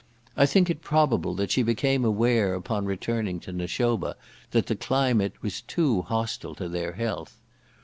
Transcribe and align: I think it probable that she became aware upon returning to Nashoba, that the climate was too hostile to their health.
I 0.35 0.47
think 0.47 0.67
it 0.71 0.81
probable 0.81 1.35
that 1.35 1.51
she 1.51 1.61
became 1.61 2.03
aware 2.03 2.55
upon 2.55 2.85
returning 2.87 3.39
to 3.41 3.53
Nashoba, 3.53 4.15
that 4.49 4.65
the 4.65 4.75
climate 4.75 5.33
was 5.43 5.61
too 5.61 6.01
hostile 6.01 6.55
to 6.55 6.67
their 6.67 6.93
health. 6.93 7.39